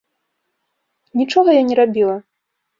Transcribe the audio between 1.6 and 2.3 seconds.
я не рабіла.